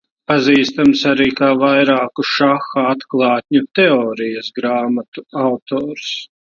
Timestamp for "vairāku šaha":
1.65-2.87